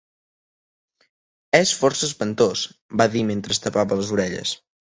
"És 1.59 1.75
força 1.81 2.09
espantós", 2.09 2.65
va 3.03 3.09
dir 3.19 3.25
mentre 3.31 3.57
es 3.59 3.65
tapava 3.69 4.03
les 4.05 4.13
orelles. 4.21 4.59